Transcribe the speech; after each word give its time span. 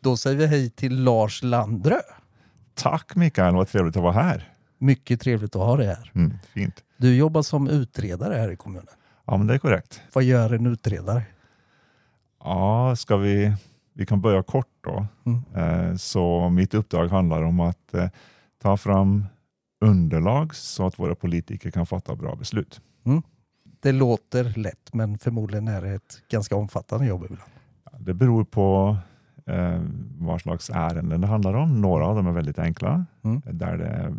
Då 0.00 0.16
säger 0.16 0.36
vi 0.36 0.46
hej 0.46 0.70
till 0.70 1.02
Lars 1.04 1.42
Landrö. 1.42 1.98
Tack 2.74 3.16
Mikael, 3.16 3.54
vad 3.54 3.68
trevligt 3.68 3.96
att 3.96 4.02
vara 4.02 4.12
här. 4.12 4.52
Mycket 4.78 5.20
trevligt 5.20 5.56
att 5.56 5.62
ha 5.62 5.76
dig 5.76 5.86
här. 5.86 6.12
Mm, 6.14 6.32
fint. 6.54 6.84
Du 6.96 7.16
jobbar 7.16 7.42
som 7.42 7.68
utredare 7.68 8.34
här 8.34 8.50
i 8.50 8.56
kommunen. 8.56 8.86
Ja, 9.26 9.36
men 9.36 9.46
det 9.46 9.54
är 9.54 9.58
korrekt. 9.58 10.00
Vad 10.12 10.24
gör 10.24 10.52
en 10.52 10.66
utredare? 10.66 11.22
Ja, 12.44 12.96
ska 12.96 13.16
vi, 13.16 13.52
vi 13.94 14.06
kan 14.06 14.20
börja 14.20 14.42
kort 14.42 14.66
då. 14.80 15.06
Mm. 15.26 15.42
Eh, 15.90 15.96
Så 15.96 16.48
mitt 16.48 16.74
uppdrag 16.74 17.08
handlar 17.08 17.42
om 17.42 17.60
att 17.60 17.94
eh, 17.94 18.08
ta 18.62 18.76
fram 18.76 19.24
underlag 19.84 20.54
så 20.54 20.86
att 20.86 20.98
våra 20.98 21.14
politiker 21.14 21.70
kan 21.70 21.86
fatta 21.86 22.16
bra 22.16 22.34
beslut. 22.36 22.80
Det 23.82 23.92
låter 23.92 24.44
lätt 24.58 24.94
men 24.94 25.18
förmodligen 25.18 25.68
är 25.68 25.82
det 25.82 25.88
ett 25.90 26.22
ganska 26.28 26.56
omfattande 26.56 27.06
jobb 27.06 27.24
ibland. 27.24 27.50
Det 27.98 28.14
beror 28.14 28.44
på 28.44 28.96
eh, 29.50 29.80
vad 30.18 30.40
slags 30.40 30.70
ärenden 30.70 31.20
det 31.20 31.26
handlar 31.26 31.54
om. 31.54 31.80
Några 31.80 32.06
av 32.06 32.16
dem 32.16 32.26
är 32.26 32.32
väldigt 32.32 32.58
enkla, 32.58 33.04
Mm. 33.24 33.42
där 33.44 33.76
det 33.76 34.14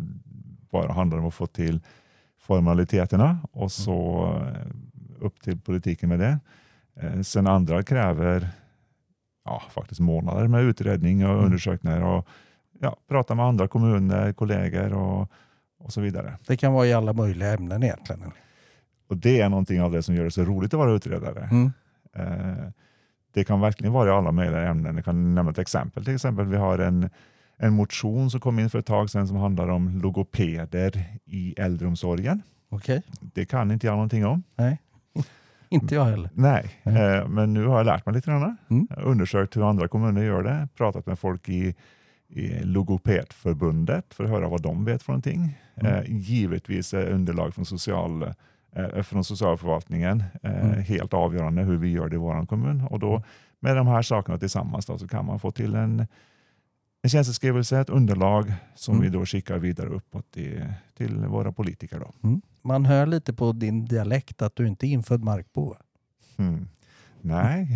bara 0.70 0.92
handlar 0.92 1.18
om 1.18 1.26
att 1.26 1.34
få 1.34 1.46
till 1.46 1.80
formaliteterna 2.40 3.38
och 3.52 3.72
så 3.72 4.24
eh, 4.46 4.66
upp 5.20 5.40
till 5.42 5.60
politiken 5.60 6.08
med 6.08 6.18
det. 6.18 6.38
Eh, 7.00 7.20
sen 7.20 7.46
andra 7.46 7.82
kräver 7.82 8.48
ja, 9.44 9.62
faktiskt 9.70 10.00
månader 10.00 10.48
med 10.48 10.62
utredning 10.62 11.24
och 11.26 11.32
Mm. 11.32 11.44
undersökningar 11.44 12.00
och 12.02 12.26
ja, 12.80 12.96
prata 13.08 13.34
med 13.34 13.44
andra 13.44 13.68
kommuner, 13.68 14.32
kollegor 14.32 14.92
och, 14.92 15.30
och 15.78 15.92
så 15.92 16.00
vidare. 16.00 16.38
Det 16.46 16.56
kan 16.56 16.72
vara 16.72 16.86
i 16.86 16.92
alla 16.92 17.12
möjliga 17.12 17.52
ämnen 17.54 17.82
egentligen. 17.82 18.32
Och 19.08 19.16
det 19.16 19.40
är 19.40 19.48
någonting 19.48 19.82
av 19.82 19.92
det 19.92 20.02
som 20.02 20.14
gör 20.14 20.24
det 20.24 20.30
så 20.30 20.44
roligt 20.44 20.74
att 20.74 20.78
vara 20.78 20.92
utredare. 20.92 21.48
Mm. 21.50 21.72
Eh, 22.16 22.66
Det 23.32 23.44
kan 23.44 23.60
verkligen 23.60 23.92
vara 23.92 24.08
i 24.08 24.12
alla 24.12 24.32
möjliga 24.32 24.62
ämnen. 24.62 24.96
Jag 24.96 25.04
kan 25.04 25.34
nämna 25.34 25.50
ett 25.50 25.58
exempel. 25.58 26.04
Till 26.04 26.14
exempel 26.14 26.46
vi 26.46 26.56
har 26.56 26.78
en, 26.78 27.10
en 27.56 27.72
motion 27.72 28.30
som 28.30 28.40
kom 28.40 28.58
in 28.58 28.70
för 28.70 28.78
ett 28.78 28.86
tag 28.86 29.10
sedan 29.10 29.28
som 29.28 29.36
handlar 29.36 29.68
om 29.68 30.00
logopeder 30.00 31.04
i 31.24 31.54
äldreomsorgen. 31.58 32.42
Okej, 32.68 33.02
Det 33.20 33.44
kan 33.44 33.70
inte 33.70 33.86
jag 33.86 33.94
någonting 33.94 34.26
om. 34.26 34.42
inte 35.68 35.94
jag 35.94 36.04
heller. 36.04 36.30
Nej, 36.34 36.70
Nej. 36.82 37.16
eh, 37.18 37.28
men 37.28 37.54
nu 37.54 37.66
har 37.66 37.76
jag 37.76 37.86
lärt 37.86 38.06
mig 38.06 38.14
lite 38.14 38.30
grann. 38.30 38.56
Mm. 38.70 38.88
Undersökt 38.96 39.56
hur 39.56 39.68
andra 39.70 39.88
kommuner 39.88 40.22
gör 40.22 40.42
det. 40.42 40.68
Pratat 40.76 41.06
med 41.06 41.18
folk 41.18 41.48
i, 41.48 41.74
i 42.28 42.48
Logopedförbundet 42.64 44.14
för 44.14 44.24
att 44.24 44.30
höra 44.30 44.48
vad 44.48 44.62
de 44.62 44.84
vet 44.84 45.02
för 45.02 45.12
någonting. 45.12 45.58
Mm. 45.74 45.94
Eh, 45.94 46.02
givetvis 46.06 46.94
underlag 46.94 47.54
från, 47.54 47.64
social, 47.66 48.34
från 49.02 49.24
socialförvaltningen 49.24 50.22
eh, 50.42 50.64
Mm. 50.64 50.82
helt 50.82 51.14
avgörande 51.14 51.62
hur 51.62 51.76
vi 51.76 51.88
gör 51.90 52.08
det 52.08 52.14
i 52.14 52.18
vår 52.18 52.46
kommun. 52.46 52.80
Och 52.80 52.98
då, 52.98 53.22
med 53.60 53.76
de 53.76 53.86
här 53.86 54.02
sakerna 54.02 54.38
tillsammans 54.38 54.86
då, 54.86 54.98
så 54.98 55.08
kan 55.08 55.24
man 55.26 55.40
få 55.40 55.50
till 55.50 55.74
en, 55.74 56.06
en 57.02 57.10
tjänsteskrivelse, 57.10 57.78
ett 57.80 57.90
underlag 57.90 58.52
som 58.74 58.94
Mm. 58.94 59.02
vi 59.10 59.18
då 59.18 59.26
skickar 59.26 59.58
vidare 59.58 59.88
uppåt 59.88 60.30
till, 60.30 60.64
till 60.96 61.16
våra 61.16 61.52
politiker. 61.52 62.00
Då. 62.00 62.38
Man 62.62 62.84
hör 62.84 63.06
lite 63.06 63.32
på 63.34 63.52
din 63.52 63.84
dialekt 63.84 64.42
att 64.42 64.56
du 64.56 64.66
inte 64.68 64.86
är 64.86 64.88
infödd 64.88 65.24
markbo. 65.24 65.74
Hmm. 66.36 66.68
Nej, 67.20 67.68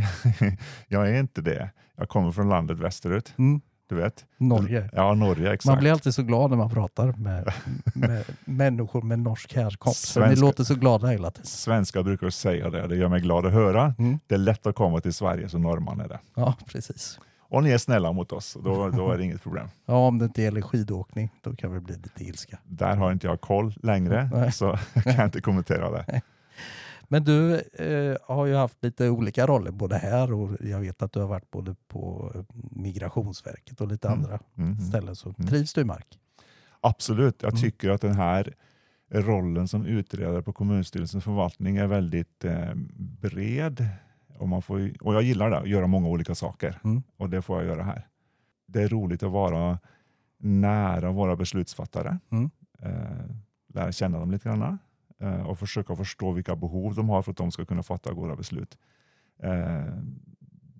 jag 0.88 1.08
är 1.10 1.20
inte 1.20 1.40
det. 1.40 1.70
Jag 1.96 2.08
kommer 2.08 2.32
från 2.32 2.48
landet 2.48 2.78
västerut, 2.78 3.34
Mm. 3.38 3.60
Du 3.88 3.94
vet. 3.94 4.24
Norge. 4.36 4.90
Ja, 4.92 5.14
Norge, 5.14 5.52
exakt. 5.52 5.66
Man 5.66 5.78
blir 5.78 5.92
alltid 5.92 6.14
så 6.14 6.22
glad 6.22 6.50
när 6.50 6.56
man 6.56 6.70
pratar 6.70 7.12
med, 7.16 7.52
med 7.94 8.24
människor 8.44 9.02
med 9.02 9.18
norsk 9.18 9.54
härkomst. 9.54 10.12
För 10.12 10.20
Ni 10.20 10.26
Svenska. 10.26 10.46
låter 10.46 10.64
så 10.64 10.74
glada 10.74 11.06
hela 11.08 11.30
tiden. 11.30 11.46
Svenskar 11.46 12.02
brukar 12.02 12.30
säga 12.30 12.70
det, 12.70 12.86
det 12.86 12.96
gör 12.96 13.08
mig 13.08 13.20
glad 13.20 13.46
att 13.46 13.52
höra. 13.52 13.94
Mm. 13.98 14.18
Det 14.26 14.34
är 14.34 14.38
lätt 14.38 14.66
att 14.66 14.74
komma 14.74 15.00
till 15.00 15.14
Sverige 15.14 15.48
som 15.48 15.62
norrman 15.62 16.00
är 16.00 16.08
det. 16.08 16.18
Ja, 16.34 16.54
precis. 16.66 17.18
Och 17.48 17.62
ni 17.62 17.70
är 17.70 17.78
snälla 17.78 18.12
mot 18.12 18.32
oss, 18.32 18.56
då, 18.64 18.90
då 18.90 19.10
är 19.12 19.18
det 19.18 19.24
inget 19.24 19.42
problem. 19.42 19.68
Ja, 19.86 19.94
om 19.94 20.18
det 20.18 20.24
inte 20.24 20.42
gäller 20.42 20.60
skidåkning, 20.62 21.30
då 21.42 21.56
kan 21.56 21.72
vi 21.74 21.80
bli 21.80 21.94
lite 21.94 22.24
ilska. 22.24 22.58
Där 22.64 22.96
har 22.96 23.12
inte 23.12 23.26
jag 23.26 23.40
koll 23.40 23.74
längre, 23.82 24.30
Nej. 24.32 24.52
så 24.52 24.78
jag 25.04 25.16
kan 25.16 25.24
inte 25.24 25.40
kommentera 25.40 25.90
det. 25.90 26.20
Men 27.08 27.24
du 27.24 27.54
eh, 27.60 28.16
har 28.22 28.46
ju 28.46 28.54
haft 28.54 28.84
lite 28.84 29.10
olika 29.10 29.46
roller 29.46 29.70
både 29.70 29.96
här 29.96 30.32
och 30.32 30.56
jag 30.60 30.80
vet 30.80 31.02
att 31.02 31.12
du 31.12 31.20
har 31.20 31.26
varit 31.26 31.50
både 31.50 31.74
på 31.88 32.32
eh, 32.34 32.42
Migrationsverket 32.70 33.80
och 33.80 33.88
lite 33.88 34.08
Mm. 34.08 34.18
andra 34.20 34.38
Mm. 34.56 34.80
ställen. 34.80 35.16
Så 35.16 35.34
Mm. 35.38 35.50
trivs 35.50 35.72
du 35.72 35.80
i 35.80 35.84
Mark? 35.84 36.18
Absolut, 36.80 37.42
jag 37.42 37.50
Mm. 37.52 37.62
tycker 37.62 37.90
att 37.90 38.00
den 38.00 38.14
här 38.16 38.54
rollen 39.10 39.68
som 39.68 39.86
utredare 39.86 40.42
på 40.42 40.52
kommunstyrelsens 40.52 41.24
förvaltning 41.24 41.76
är 41.76 41.86
väldigt 41.86 42.44
eh, 42.44 42.74
bred. 43.20 43.88
Och, 44.38 44.48
man 44.48 44.62
får, 44.62 44.92
och 45.02 45.14
jag 45.14 45.22
gillar 45.22 45.50
det, 45.50 45.58
att 45.58 45.68
göra 45.68 45.86
många 45.86 46.08
olika 46.08 46.34
saker. 46.34 46.80
Mm. 46.84 47.02
Och 47.16 47.30
det 47.30 47.42
får 47.42 47.58
jag 47.58 47.66
göra 47.66 47.82
här. 47.82 48.06
Det 48.66 48.82
är 48.82 48.88
roligt 48.88 49.22
att 49.22 49.30
vara 49.32 49.78
nära 50.38 51.10
våra 51.12 51.36
beslutsfattare. 51.36 52.18
Mm. 52.30 52.50
Eh, 52.82 53.26
lära 53.74 53.92
känna 53.92 54.18
dem 54.18 54.30
lite 54.30 54.48
grann. 54.48 54.78
Eh, 55.20 55.46
och 55.46 55.58
försöka 55.58 55.96
förstå 55.96 56.32
vilka 56.32 56.56
behov 56.56 56.94
de 56.94 57.08
har 57.08 57.22
för 57.22 57.30
att 57.30 57.36
de 57.36 57.52
ska 57.52 57.64
kunna 57.64 57.82
fatta 57.82 58.12
goda 58.12 58.36
beslut. 58.36 58.78
Eh, 59.42 59.84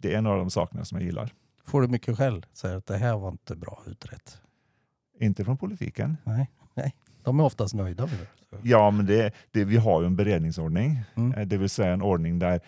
det 0.01 0.15
är 0.15 0.19
en 0.19 0.27
av 0.27 0.39
de 0.39 0.51
sakerna 0.51 0.85
som 0.85 0.99
jag 0.99 1.05
gillar. 1.05 1.33
Får 1.65 1.83
du 1.83 1.89
mycket 1.89 2.17
skäll? 2.19 2.47
Säger 2.53 2.77
att 2.77 2.87
det 2.87 2.97
här 2.97 3.17
var 3.17 3.29
inte 3.29 3.57
bra 3.57 3.83
utrett. 3.87 4.39
Inte 5.21 5.45
från 5.45 5.57
politiken. 5.57 6.17
Nej, 6.25 6.51
nej. 6.75 6.95
De 7.23 7.41
är 7.41 7.45
oftast 7.45 7.75
nöjda 7.75 8.07
med 8.07 8.15
det. 8.19 8.59
Ja, 8.63 8.91
men 8.91 9.07
det, 9.07 9.33
det, 9.51 9.65
vi 9.65 9.77
har 9.77 10.01
ju 10.01 10.07
en 10.07 10.17
beredningsordning. 10.17 11.01
Mm. 11.15 11.35
Eh, 11.35 11.47
Det 11.47 11.57
vill 11.57 11.69
säga 11.71 11.93
en 11.93 12.03
ordning 12.03 12.39
där 12.39 12.61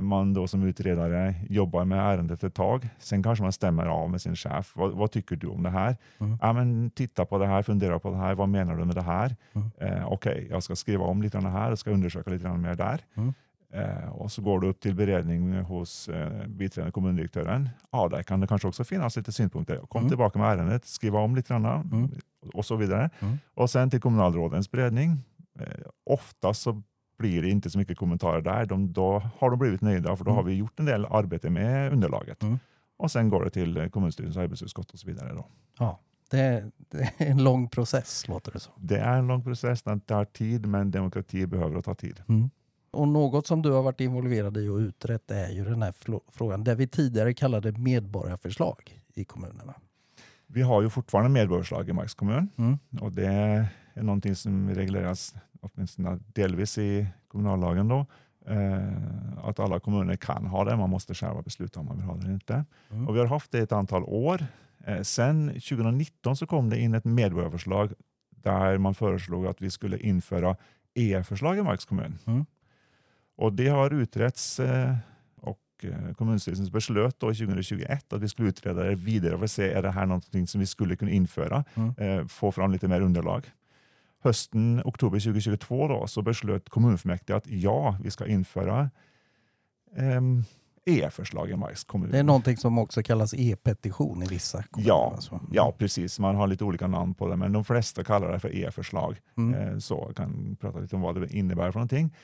man 0.00 0.34
då 0.34 0.46
som 0.46 0.62
utredare 0.62 1.34
jobbar 1.48 1.84
med 1.84 1.98
ärendet 1.98 2.44
ett 2.44 2.54
tag. 2.54 2.88
Sen 2.98 3.22
kanske 3.22 3.42
man 3.42 3.52
stämmer 3.52 3.86
av 3.86 4.10
med 4.10 4.20
sin 4.22 4.36
chef. 4.36 4.72
Vad, 4.76 4.92
vad 4.92 5.10
tycker 5.10 5.36
du 5.36 5.46
om 5.46 5.62
det 5.62 5.70
här? 5.70 5.96
Mm. 6.18 6.38
Ja, 6.40 6.52
men 6.52 6.90
titta 6.90 7.24
på 7.24 7.38
det 7.38 7.46
här, 7.46 7.62
fundera 7.62 7.98
på 7.98 8.10
det 8.10 8.16
här. 8.16 8.34
Vad 8.34 8.48
menar 8.48 8.76
du 8.76 8.84
med 8.84 8.94
det 8.94 9.02
här? 9.02 9.36
Mm. 9.52 9.70
Eh, 9.78 10.06
Okej, 10.12 10.46
jag 10.50 10.62
ska 10.62 10.76
skriva 10.76 11.04
om 11.04 11.22
lite 11.22 11.38
grann 11.40 11.52
här 11.52 11.70
och 11.70 11.78
ska 11.78 11.90
undersöka 11.90 12.30
lite 12.30 12.44
grann 12.44 12.60
mer 12.60 12.74
där. 12.74 13.00
Mm. 13.14 13.34
Eh, 13.74 14.08
och 14.08 14.32
så 14.32 14.42
går 14.42 14.60
du 14.60 14.66
upp 14.68 14.80
till 14.80 14.94
beredning 14.94 15.56
hos 15.60 16.08
eh, 16.08 16.46
biträdande 16.46 16.92
kommundirektören. 16.92 17.68
Ja, 17.92 18.08
där 18.08 18.22
kan 18.22 18.40
det 18.40 18.46
kanske 18.46 18.68
också 18.68 18.84
finnas 18.84 19.16
lite 19.16 19.32
synpunkter. 19.32 19.76
Kom 19.88 19.98
Mm. 20.00 20.08
tillbaka 20.08 20.38
med 20.38 20.48
ärendet, 20.52 20.84
skriva 20.84 21.18
om 21.18 21.36
lite 21.36 21.48
grann 21.52 21.64
Mm. 21.66 22.10
och 22.54 22.64
så 22.64 22.76
vidare. 22.76 23.10
Mm. 23.20 23.38
Och 23.54 23.70
sen 23.70 23.90
till 23.90 24.00
kommunalrådens 24.00 24.70
beredning. 24.70 25.10
Eh, 25.60 25.66
oftast 26.06 26.62
så 26.62 26.82
blir 27.22 27.42
det 27.42 27.48
inte 27.50 27.70
så 27.70 27.78
mycket 27.78 27.96
kommentarer 27.98 28.40
där. 28.42 28.66
De, 28.66 28.92
då 28.92 29.22
har 29.38 29.50
de 29.50 29.58
blivit 29.58 29.80
nöjda 29.80 30.16
för 30.16 30.24
då 30.24 30.30
Mm. 30.30 30.36
har 30.36 30.50
vi 30.50 30.54
gjort 30.54 30.80
en 30.80 30.86
del 30.86 31.04
arbete 31.04 31.50
med 31.50 31.92
underlaget. 31.92 32.42
Mm. 32.42 32.58
Och 32.96 33.10
sen 33.10 33.28
går 33.28 33.44
det 33.44 33.50
till 33.50 33.90
kommunstyrelsens 33.90 34.36
arbetsutskott 34.44 34.90
och 34.90 34.98
så 34.98 35.06
vidare. 35.06 35.32
Då. 35.34 35.46
Ja, 35.78 35.98
det 36.30 36.38
är, 36.40 36.70
det 36.90 36.98
är 37.18 37.26
en 37.30 37.44
lång 37.44 37.68
process 37.68 38.28
låter 38.28 38.52
det 38.52 38.60
som. 38.60 38.72
Det 38.76 38.98
är 38.98 39.18
en 39.18 39.26
lång 39.26 39.44
process, 39.44 39.82
den 39.82 40.00
tar 40.00 40.24
tid, 40.24 40.66
men 40.66 40.90
demokrati 40.90 41.46
behöver 41.46 41.80
ta 41.82 41.94
tid. 41.94 42.22
Mm. 42.28 42.50
Och 42.90 43.08
något 43.08 43.46
som 43.46 43.62
du 43.62 43.70
har 43.70 43.82
varit 43.82 44.00
involverad 44.00 44.56
i 44.56 44.68
och 44.68 44.76
utrett 44.76 45.30
är 45.30 45.48
ju 45.50 45.64
den 45.64 45.82
här 45.82 45.94
frågan, 46.32 46.64
det 46.64 46.74
vi 46.74 46.86
tidigare 46.86 47.34
kallade 47.34 47.72
medborgarförslag 47.72 49.02
i 49.14 49.24
kommunerna. 49.24 49.74
Vi 50.46 50.62
har 50.62 50.82
ju 50.82 50.90
fortfarande 50.90 51.30
medborgarslag 51.30 51.88
i 51.88 51.92
Marks 51.92 52.14
kommun 52.14 52.48
Mm. 52.58 52.78
och 53.00 53.12
det 53.12 53.66
är 53.94 54.02
någonting 54.02 54.34
som 54.36 54.70
regleras 54.70 55.34
åtminstone 55.60 56.18
delvis 56.26 56.78
i 56.78 57.06
kommunallagen. 57.28 57.88
Då. 57.88 58.06
Eh, 58.46 59.44
att 59.48 59.60
alla 59.60 59.80
kommuner 59.80 60.16
kan 60.16 60.46
ha 60.46 60.64
det, 60.64 60.76
man 60.76 60.90
måste 60.90 61.14
själva 61.14 61.42
besluta 61.42 61.80
om 61.80 61.86
man 61.86 61.96
vill 61.96 62.06
ha 62.06 62.14
det 62.14 62.20
eller 62.22 62.32
inte. 62.32 62.64
Mm. 62.90 63.08
Och 63.08 63.14
vi 63.16 63.20
har 63.20 63.26
haft 63.26 63.52
det 63.52 63.58
ett 63.58 63.72
antal 63.72 64.02
år. 64.04 64.46
Eh, 64.86 65.00
sen 65.02 65.48
2019 65.48 66.36
så 66.36 66.46
kom 66.46 66.70
det 66.70 66.78
in 66.80 66.94
ett 66.94 67.04
medborgarförslag 67.04 67.92
där 68.30 68.78
man 68.78 68.94
föreslog 68.94 69.46
att 69.46 69.62
vi 69.62 69.70
skulle 69.70 69.98
införa 69.98 70.56
e-förslag 70.94 71.58
i 71.58 71.62
Marks 71.62 71.84
kommun. 71.84 72.18
Mm. 72.26 72.46
Och 73.36 73.52
det 73.52 73.68
har 73.68 73.90
utretts 73.94 74.60
eh, 74.60 74.94
och 75.36 75.58
eh, 75.82 76.14
kommunstyrelsen 76.14 76.70
beslöt 76.70 77.20
då 77.20 77.26
2021 77.26 78.12
att 78.12 78.20
vi 78.22 78.28
skulle 78.28 78.48
utreda 78.48 78.82
det 78.82 78.94
vidare 78.94 79.36
för 79.38 79.44
att 79.44 79.50
se 79.50 79.72
är 79.72 79.82
det 79.82 79.90
här 79.90 80.06
någonting 80.06 80.46
som 80.46 80.60
vi 80.60 80.66
skulle 80.66 80.96
kunna 80.96 81.10
införa, 81.10 81.64
Mm. 81.74 81.94
eh, 81.98 82.26
få 82.26 82.52
fram 82.52 82.72
lite 82.72 82.88
mer 82.88 83.00
underlag. 83.00 83.50
Hösten, 84.22 84.82
oktober 84.84 85.18
2022 85.20 85.88
då, 85.88 86.06
så 86.06 86.22
beslöt 86.22 86.68
kommunfullmäktige 86.68 87.36
att 87.36 87.46
ja, 87.46 87.96
vi 88.02 88.10
ska 88.10 88.26
införa 88.26 88.90
ehm, 89.96 90.44
e-förslag 90.84 91.50
i 91.50 91.56
Marks 91.56 91.84
kommun. 91.84 92.10
Det 92.10 92.18
är 92.18 92.22
någonting 92.22 92.56
som 92.56 92.78
också 92.78 93.02
kallas 93.02 93.34
e-petition 93.34 94.22
i 94.22 94.26
vissa 94.26 94.62
kommuner. 94.62 94.88
Ja, 94.88 95.12
alltså. 95.14 95.40
Ja, 95.52 95.74
precis. 95.78 96.18
Man 96.18 96.34
har 96.36 96.46
lite 96.46 96.64
olika 96.64 96.86
namn 96.86 97.14
på 97.14 97.28
det, 97.28 97.36
men 97.36 97.52
de 97.52 97.64
flesta 97.64 98.04
kallar 98.04 98.32
det 98.32 98.40
för 98.40 98.56
e-förslag. 98.56 99.20
Mm. 99.36 99.54
Eh, 99.60 99.78
Så 99.78 100.04
jag 100.06 100.16
kan 100.16 100.56
prata 100.60 100.78
lite 100.78 100.96
om 100.96 101.02
vad 101.02 101.20
det 101.20 101.34
innebär 101.36 101.70
för 101.70 101.78
någonting. 101.78 102.14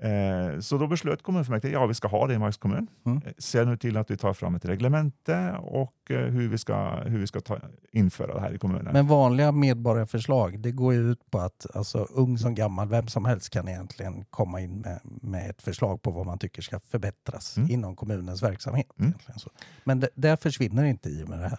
Eh, 0.00 0.60
så 0.60 0.78
då 0.78 0.86
beslöt 0.86 1.22
kommunfullmäktige, 1.22 1.72
ja 1.72 1.86
vi 1.86 1.94
ska 1.94 2.08
ha 2.08 2.26
det 2.26 2.34
i 2.34 2.38
Marks 2.38 2.56
kommun. 2.56 2.86
Mm. 3.06 3.20
Eh, 3.26 3.32
Se 3.38 3.64
nu 3.64 3.76
till 3.76 3.96
att 3.96 4.10
vi 4.10 4.16
tar 4.16 4.32
fram 4.32 4.54
ett 4.54 4.64
reglemente 4.64 5.56
och 5.60 6.10
eh, 6.10 6.16
hur 6.24 6.48
vi 6.48 6.58
ska, 6.58 6.90
hur 7.00 7.18
vi 7.18 7.26
ska 7.26 7.40
ta, 7.40 7.58
införa 7.92 8.34
det 8.34 8.40
här 8.40 8.54
i 8.54 8.58
kommunen. 8.58 8.92
Men 8.92 9.06
vanliga 9.06 9.52
medborgarförslag, 9.52 10.60
det 10.60 10.72
går 10.72 10.94
ju 10.94 11.10
ut 11.10 11.30
på 11.30 11.38
att 11.38 11.66
alltså, 11.74 11.98
ung 12.10 12.38
som 12.38 12.54
gammal, 12.54 12.88
vem 12.88 13.08
som 13.08 13.24
helst 13.24 13.50
kan 13.50 13.68
egentligen 13.68 14.24
komma 14.24 14.60
in 14.60 14.80
med, 14.80 15.00
med 15.04 15.50
ett 15.50 15.62
förslag 15.62 16.02
på 16.02 16.10
vad 16.10 16.26
man 16.26 16.38
tycker 16.38 16.62
ska 16.62 16.78
förbättras 16.80 17.56
Mm. 17.56 17.70
inom 17.70 17.96
kommunens 17.96 18.42
verksamhet. 18.42 18.86
Mm. 19.00 19.12
Men 19.84 20.00
det, 20.00 20.08
det 20.14 20.42
försvinner 20.42 20.84
inte 20.84 21.08
i 21.08 21.24
och 21.24 21.28
med 21.28 21.38
det 21.38 21.48
här. 21.48 21.58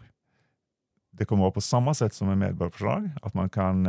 det 1.12 1.25
kommer 1.25 1.42
vara 1.42 1.51
på 1.51 1.62
samma 1.62 1.94
sätt 1.94 2.13
som 2.13 2.27
med 2.27 2.38
medborgarförslag, 2.38 3.09
att 3.21 3.33
man 3.33 3.50
kan, 3.50 3.85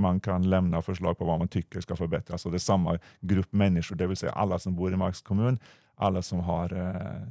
man 0.00 0.20
kan 0.20 0.50
lämna 0.50 0.82
förslag 0.82 1.18
på 1.18 1.24
vad 1.24 1.38
man 1.38 1.48
tycker 1.48 1.80
ska 1.80 1.96
förbättras. 1.96 2.46
Och 2.46 2.52
det 2.52 2.56
är 2.56 2.58
samma 2.58 2.98
grupp 3.20 3.52
människor, 3.52 3.96
det 3.96 4.06
vill 4.06 4.16
säga 4.16 4.32
alla 4.32 4.58
som 4.58 4.76
bor 4.76 4.92
i 4.92 4.96
Marks 4.96 5.22
kommun, 5.22 5.58
alla 5.94 6.22
som 6.22 6.40
har, 6.40 6.72
eh, 6.72 7.22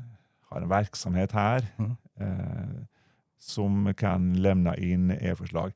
har 0.50 0.62
en 0.62 0.69
verksamhet 0.69 1.31
här, 1.31 1.66
Mm. 1.77 1.95
eh, 2.19 2.83
som 3.39 3.94
kan 3.94 4.42
lämna 4.42 4.77
in 4.77 5.12
e-förslag. 5.12 5.71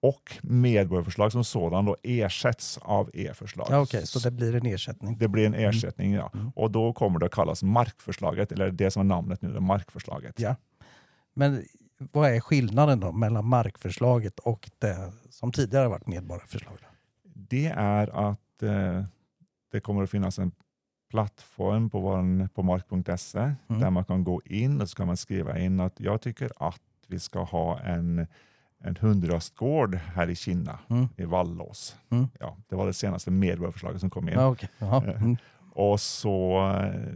Och 0.00 0.36
medborgarförslag 0.42 1.32
som 1.32 1.44
sådan 1.44 1.84
då 1.84 1.96
ersätts 2.02 2.78
av 2.82 3.10
e-förslag. 3.14 3.66
Ja, 3.70 3.80
Okej, 3.80 4.06
så 4.06 4.18
det 4.18 4.30
blir 4.30 4.54
en 4.54 4.66
ersättning. 4.66 5.18
Det 5.18 5.28
blir 5.28 5.46
en 5.46 5.54
ersättning, 5.54 6.12
ja. 6.12 6.30
Mm. 6.34 6.50
Och 6.56 6.70
då 6.70 6.92
kommer 6.92 7.18
det 7.18 7.26
att 7.26 7.32
kallas 7.34 7.62
markförslaget, 7.62 8.52
eller 8.52 8.70
det 8.70 8.90
som 8.90 9.00
är 9.00 9.04
namnet 9.04 9.42
nu, 9.42 9.60
markförslaget. 9.60 10.40
Ja. 10.40 10.56
Men 11.34 11.64
vad 12.12 12.30
är 12.30 12.40
skillnaden 12.40 13.00
då 13.00 13.12
mellan 13.12 13.44
markförslaget 13.46 14.38
och 14.38 14.70
det 14.78 15.12
som 15.30 15.52
tidigare 15.52 15.88
varit 15.88 16.06
medborgarförslag? 16.06 16.78
det 17.34 17.66
är 17.76 18.30
att 18.30 18.62
eh, 18.62 19.04
det 19.72 19.80
kommer 19.80 20.02
att 20.02 20.10
finnas 20.10 20.38
en 20.38 20.52
plattform 21.10 21.90
på, 21.90 22.00
på 22.54 22.62
mark.se 22.62 23.38
Mm. 23.38 23.80
där 23.80 23.90
man 23.90 24.04
kan 24.04 24.24
gå 24.24 24.42
in 24.44 24.80
och 24.80 24.88
så 24.88 24.96
kan 24.96 25.06
man 25.06 25.16
skriva 25.16 25.58
in 25.58 25.80
att 25.80 26.00
jag 26.00 26.20
tycker 26.20 26.52
att 26.56 26.80
vi 27.06 27.18
ska 27.18 27.42
ha 27.42 27.80
en, 27.80 28.26
en 28.78 28.96
hundrastgård 29.00 29.94
här 29.94 30.30
i 30.30 30.36
Kinna, 30.36 30.78
Mm. 30.90 31.08
i 31.16 31.24
Vallås. 31.24 31.96
Mm. 32.10 32.26
Ja, 32.40 32.56
det 32.68 32.76
var 32.76 32.86
det 32.86 32.92
senaste 32.92 33.30
medborgarförslaget 33.30 34.00
som 34.00 34.10
kom 34.10 34.28
in. 34.28 34.38
Okej. 34.38 34.68
Jaha. 34.78 35.04
Eh, 35.06 35.22
Mm. 35.22 35.36
Och 35.74 36.00
så 36.00 36.58
eh, 36.82 37.12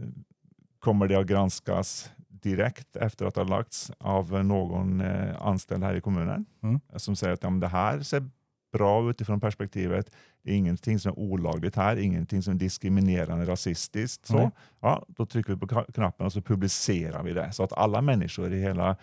kommer 0.79 1.07
det 1.07 1.15
att 1.15 1.27
granskas 1.27 2.11
direkt 2.41 2.95
efter 2.95 3.25
att 3.25 3.35
det 3.35 3.41
har 3.41 3.47
lagts 3.47 3.91
av 3.97 4.45
någon 4.45 5.01
eh, 5.01 5.41
anställd 5.41 5.83
här 5.83 5.95
i 5.95 6.01
kommunen 6.01 6.45
Mm. 6.63 6.79
som 6.95 7.15
säger 7.15 7.33
att 7.33 7.43
ja, 7.43 7.49
det 7.49 7.67
här 7.67 7.99
ser 8.01 8.29
bra 8.71 9.09
utifrån 9.09 9.39
perspektivet. 9.39 10.11
Det 10.43 10.51
är 10.51 10.55
ingenting 10.55 10.99
som 10.99 11.11
är 11.11 11.19
olagligt 11.19 11.75
här, 11.75 11.95
ingenting 11.97 12.43
som 12.43 12.53
är 12.53 12.57
diskriminerande, 12.57 13.45
rasistiskt. 13.45 14.25
Så, 14.25 14.37
Nej. 14.37 14.49
ja, 14.79 15.05
då 15.07 15.25
trycker 15.25 15.53
vi 15.53 15.59
på 15.59 15.67
knappen 15.67 16.25
och 16.25 16.33
så 16.33 16.41
publicerar 16.41 17.23
vi 17.23 17.33
det 17.33 17.51
så 17.51 17.63
att 17.63 17.73
alla 17.73 18.01
människor 18.01 18.53
i 18.53 18.61
hela 18.61 18.95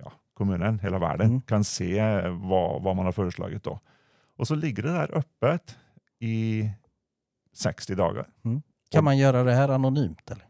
ja, 0.00 0.12
kommunen, 0.34 0.78
hela 0.78 0.98
världen 0.98 1.26
Mm. 1.28 1.40
kan 1.40 1.64
se 1.64 2.20
vad, 2.28 2.82
vad 2.82 2.96
man 2.96 3.04
har 3.04 3.12
föreslagit. 3.12 3.62
Då. 3.64 3.80
Och 4.36 4.48
så 4.48 4.54
ligger 4.54 4.82
det 4.82 4.92
där 4.92 5.18
öppet 5.18 5.76
i 6.20 6.70
60 7.54 7.94
dagar. 7.94 8.26
Kan 8.90 9.04
man 9.04 9.18
göra 9.18 9.42
det 9.44 9.52
här 9.54 9.68
anonymt? 9.68 10.30
Eller? 10.30 10.44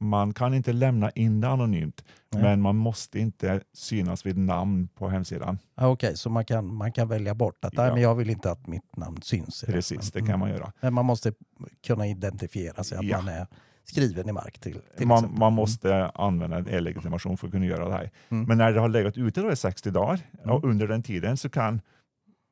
Man 0.00 0.34
kan 0.34 0.54
inte 0.54 0.72
lämna 0.72 1.10
in 1.10 1.40
det 1.40 1.48
anonymt, 1.48 2.04
Nej. 2.32 2.42
men 2.42 2.60
man 2.60 2.76
måste 2.76 3.18
inte 3.18 3.60
synas 3.72 4.26
vid 4.26 4.36
namn 4.38 4.88
på 4.94 5.08
hemsidan. 5.08 5.58
Ja, 5.74 5.88
Okej, 5.88 6.16
så 6.16 6.30
man 6.30 6.44
kan, 6.44 6.74
man 6.74 6.92
kan 6.92 7.08
välja 7.08 7.34
bort 7.34 7.64
att 7.64 7.76
nej, 7.76 7.86
Ja. 7.86 7.92
men 7.92 8.02
jag 8.02 8.14
vill 8.14 8.30
inte 8.30 8.50
att 8.50 8.66
mitt 8.66 8.96
namn 8.96 9.22
syns. 9.22 9.60
det. 9.60 9.72
Precis, 9.72 10.10
det 10.12 10.20
Men- 10.20 10.28
kan 10.30 10.38
man 10.38 10.50
göra. 10.50 10.72
Men 10.80 10.94
man 10.94 11.04
måste 11.06 11.32
kunna 11.86 12.06
identifiera 12.06 12.84
sig 12.84 12.98
att 12.98 13.04
Ja. 13.04 13.16
man 13.16 13.28
är 13.28 13.46
skriven 13.84 14.28
i 14.28 14.32
mark 14.32 14.58
till, 14.58 14.80
till 14.96 15.06
Man, 15.06 15.34
man 15.38 15.52
måste 15.52 16.06
använda 16.14 16.58
en 16.58 16.68
e-legitimation 16.68 17.36
för 17.36 17.46
att 17.46 17.52
kunna 17.52 17.66
göra 17.66 17.88
det 17.88 17.94
här. 17.94 18.10
Mm. 18.28 18.44
Men 18.44 18.58
när 18.58 18.72
det 18.72 18.80
har 18.80 18.88
legat 18.88 19.18
ute 19.18 19.40
då 19.40 19.52
i 19.52 19.56
60 19.56 19.90
dagar, 19.90 20.20
Mm. 20.44 20.50
och 20.56 20.64
under 20.64 20.88
den 20.88 21.02
tiden 21.02 21.36
så 21.36 21.48
kan 21.48 21.80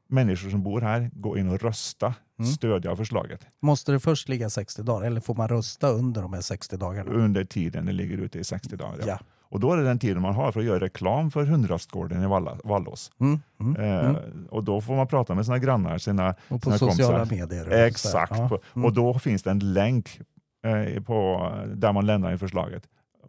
människor 0.08 0.50
som 0.50 0.62
bor 0.62 0.80
här 0.80 1.10
gå 1.12 1.38
in 1.38 1.48
och 1.48 1.62
rösta, 1.62 2.14
Mm. 2.38 2.50
stödja 2.52 2.96
förslaget 2.96 3.46
Måste 3.60 3.92
det 3.92 4.00
först 4.00 4.28
ligga 4.28 4.50
60 4.50 4.82
dagar 4.82 5.06
eller 5.06 5.20
får 5.20 5.34
man 5.34 5.48
rösta 5.48 5.88
under 5.88 6.22
de 6.22 6.32
här 6.32 6.40
60 6.40 6.76
dagarna? 6.76 7.10
under 7.12 7.44
tiden 7.44 7.86
det 7.86 7.92
ligger 7.92 8.18
ute 8.18 8.38
i 8.38 8.44
60 8.44 8.76
dagar. 8.76 8.96
Ja. 9.00 9.04
Ja. 9.06 9.18
Och 9.48 9.60
då 9.60 9.72
är 9.72 9.76
det 9.76 9.84
den 9.84 9.98
tiden 9.98 10.22
man 10.22 10.34
har 10.34 10.52
för 10.52 10.60
att 10.60 10.66
göra 10.66 10.80
reklam 10.80 11.30
för 11.30 11.44
hundrastgården 11.44 12.22
i 12.22 12.26
Valla- 12.26 12.58
Vallås. 12.64 13.10
Mm, 13.20 13.40
mm, 13.60 13.76
Eh, 13.82 14.08
mm. 14.10 14.46
Och 14.50 14.64
då 14.64 14.80
får 14.80 14.96
man 14.96 15.06
prata 15.06 15.34
med 15.34 15.44
sina 15.44 15.58
grannar, 15.58 15.98
sina 15.98 16.34
Och 16.48 16.62
på 16.62 16.70
sina 16.70 16.78
sociala 16.92 17.18
kompisar. 17.18 17.46
medier? 17.46 17.66
och. 17.68 17.72
Exakt. 17.74 18.32
Ja. 18.38 18.48
På- 18.48 18.58
Mm. 18.74 18.84
Och 18.86 18.92
då 18.92 19.18
finns 19.18 19.42
det 19.42 19.50
en 19.50 19.72
länk 19.72 20.20
eh, 20.66 21.02
på, 21.02 21.50
där 21.74 21.92
man 21.92 22.06
lämnar 22.06 22.32
in 22.32 22.38
förslaget 22.38 22.82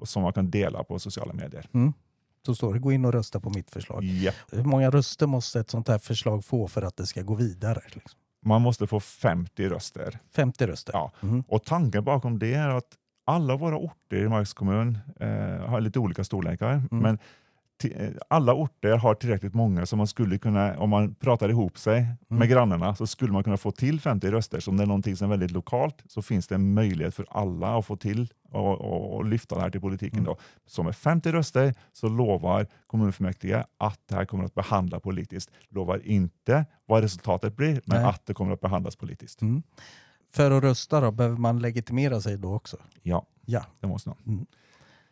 som 0.03 0.24
man 0.24 0.33
kan 0.33 0.50
dela 0.50 0.83
på 0.83 1.00
sociala 1.00 1.33
medier. 1.33 1.65
Så 2.48 2.56
står 2.56 2.74
det 2.74 2.80
gå 2.80 2.92
in 2.92 3.06
och 3.06 3.14
rösta 3.14 3.40
på 3.40 3.50
mitt 3.50 3.72
förslag. 3.72 4.04
Ja. 4.04 4.32
Hur 4.52 4.64
många 4.64 4.90
röster 4.90 5.28
måste 5.28 5.60
ett 5.60 5.70
sånt 5.70 5.88
här 5.88 5.98
förslag 5.98 6.46
få 6.46 6.68
för 6.68 6.82
att 6.82 6.98
det 6.98 7.06
ska 7.06 7.22
gå 7.22 7.36
vidare? 7.36 7.82
Liksom? 7.86 8.20
Man 8.46 8.62
måste 8.62 8.88
få 8.88 9.00
50 9.00 9.70
röster. 9.70 10.20
50 10.36 10.68
röster? 10.68 10.94
Ja. 10.94 11.12
Mm. 11.22 11.44
Och 11.48 11.64
tanken 11.64 12.04
bakom 12.04 12.40
det 12.40 12.54
är 12.54 12.70
att 12.70 12.88
alla 13.26 13.56
våra 13.56 13.78
orter 13.78 14.18
i 14.18 14.30
Marks 14.30 14.54
kommun 14.54 14.98
eh, 15.20 15.30
har 15.70 15.82
lite 15.82 16.00
olika 16.00 16.24
storlekar. 16.24 16.72
Mm. 16.72 16.88
Men 16.90 17.20
alla 18.27 18.53
orter 18.53 18.97
har 18.97 19.13
tillräckligt 19.15 19.53
många 19.53 19.85
som 19.85 19.97
man 19.97 20.07
skulle 20.07 20.38
kunna, 20.38 20.77
om 20.79 20.89
man 20.89 21.15
pratar 21.15 21.50
ihop 21.50 21.77
sig 21.77 21.97
Mm. 22.00 22.39
med 22.39 22.50
grannarna, 22.50 22.95
så 22.95 23.07
skulle 23.07 23.31
man 23.31 23.44
kunna 23.44 23.57
få 23.57 23.71
till 23.71 24.00
50 24.01 24.31
röster. 24.31 24.59
Så 24.59 24.71
om 24.71 24.77
det 24.77 24.83
är 24.83 24.88
någonting 24.88 25.15
som 25.15 25.25
är 25.25 25.29
väldigt 25.29 25.51
lokalt 25.51 26.03
så 26.07 26.21
finns 26.21 26.47
det 26.47 26.56
en 26.56 26.74
möjlighet 26.74 27.15
för 27.15 27.25
alla 27.29 27.77
att 27.77 27.85
få 27.85 27.95
till 27.95 28.33
och, 28.51 28.81
och, 28.81 29.15
och 29.15 29.25
lyfta 29.25 29.56
det 29.56 29.62
här 29.62 29.69
till 29.69 29.81
politiken. 29.81 30.19
Mm. 30.19 30.25
Då. 30.25 30.38
Så 30.65 30.83
med 30.83 30.95
50 30.95 31.31
röster 31.31 31.74
så 31.94 32.07
lovar 32.09 32.68
kommunfullmäktige 32.88 33.63
att 33.77 34.00
det 34.09 34.15
här 34.15 34.25
kommer 34.25 34.44
att 34.44 34.56
behandlas 34.56 35.01
politiskt. 35.01 35.50
Lovar 35.69 36.01
inte 36.07 36.65
vad 36.85 37.01
resultatet 37.03 37.56
blir, 37.56 37.81
men 37.85 38.01
Nej. 38.01 38.09
att 38.09 38.25
det 38.25 38.33
kommer 38.33 38.53
att 38.53 38.62
behandlas 38.62 38.95
politiskt. 38.95 39.41
Mm. 39.41 39.63
För 40.33 40.51
att 40.51 40.63
rösta 40.63 41.01
då, 41.01 41.12
behöver 41.12 41.38
man 41.38 41.59
legitimera 41.59 42.21
sig 42.21 42.38
då 42.38 42.56
också? 42.56 42.77
Ja, 43.03 43.25
Ja. 43.45 43.63
det 43.79 43.88
måste 43.88 44.09
man. 44.09 44.45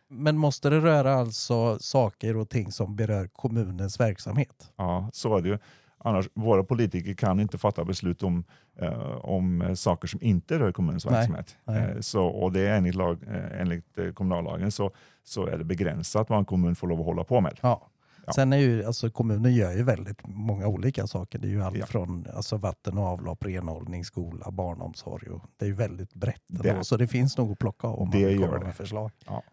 Men 0.08 0.38
måste 0.38 0.70
det 0.70 0.80
röra 0.80 1.14
alltså 1.14 1.78
saker 1.78 2.36
och 2.36 2.48
ting 2.48 2.72
som 2.72 2.96
berör 2.96 3.26
kommunens 3.26 4.00
verksamhet? 4.00 4.72
Ja, 4.76 5.10
så 5.12 5.36
är 5.36 5.42
det 5.42 5.48
ju. 5.48 5.58
Annars, 5.98 6.28
våra 6.34 6.64
politiker 6.64 7.14
kan 7.14 7.40
inte 7.40 7.58
fatta 7.58 7.84
beslut 7.84 8.22
om, 8.22 8.44
eh, 8.78 9.16
om 9.16 9.62
eh, 9.62 9.74
saker 9.74 10.08
som 10.08 10.22
inte 10.22 10.58
rör 10.58 10.72
kommunens 10.72 11.06
verksamhet. 11.06 11.56
nej. 11.64 11.90
Eh, 11.90 12.00
så, 12.00 12.26
och 12.26 12.52
det 12.52 12.60
är 12.60 12.76
enligt, 12.76 12.94
lag, 12.94 13.22
eh, 13.22 13.60
enligt 13.60 13.98
eh, 13.98 14.12
kommunallagen 14.12 14.72
så, 14.72 14.90
så 15.24 15.46
är 15.46 15.58
det 15.58 15.64
begränsat 15.64 16.30
vad 16.30 16.38
en 16.38 16.44
kommun 16.44 16.74
får 16.74 16.88
lov 16.88 17.00
att 17.00 17.06
hålla 17.06 17.24
på 17.24 17.40
med. 17.40 17.58
Ja. 17.62 17.88
Ja. 18.26 18.32
Sen 18.32 18.52
är 18.52 18.56
ju, 18.56 18.84
alltså 18.84 19.10
kommunen 19.10 19.54
gör 19.54 19.72
ju 19.72 19.82
väldigt 19.82 20.26
många 20.26 20.66
olika 20.66 21.06
saker. 21.06 21.38
Det 21.38 21.46
är 21.48 21.50
ju 21.50 21.62
allt 21.62 21.76
Ja. 21.76 21.86
från 21.86 22.26
alltså 22.34 22.56
vatten 22.56 22.98
och 22.98 23.04
avlopp, 23.04 23.44
renhållning, 23.44 24.04
skola, 24.04 24.50
barnomsorg. 24.50 25.28
Och 25.30 25.42
det 25.56 25.64
är 25.64 25.68
ju 25.68 25.74
väldigt 25.74 26.14
brett. 26.14 26.42
Det- 26.46 26.68
ändå, 26.68 26.84
så 26.84 26.96
det 26.96 27.06
finns 27.06 27.36
nog 27.38 27.52
att 27.52 27.58
plocka 27.58 27.86
om 27.88 28.08
man 28.08 28.18
Det 28.20 28.26
vill 28.26 28.40
gör 28.40 28.48
komma 28.48 28.64
med 28.64 28.74
förslag. 28.76 29.10